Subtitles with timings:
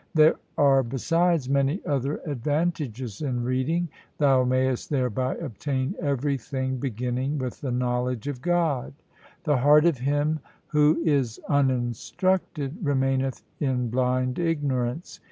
[0.15, 3.87] There are besides many other advantages in reading.
[4.17, 8.95] Thou mayest thereby obtain everything beginning with the knowledge of God.
[9.43, 15.19] The heart of him who is uninstructed remaineth in blind ignorance.